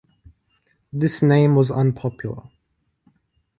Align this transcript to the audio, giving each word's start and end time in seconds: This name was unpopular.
This 0.91 1.21
name 1.21 1.53
was 1.53 1.69
unpopular. 1.69 2.41